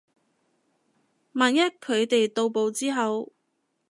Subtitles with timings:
[1.33, 3.33] 萬一佢哋到埗之後